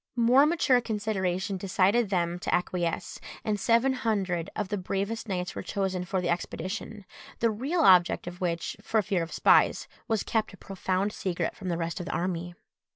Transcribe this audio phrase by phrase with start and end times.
[0.15, 5.61] More mature consideration decided them to acquiesce, and seven hundred of the bravest knights were
[5.61, 7.05] chosen for the expedition,
[7.37, 11.69] the real object of which, for fear of spies, was kept a profound secret from
[11.69, 12.55] the rest of the army.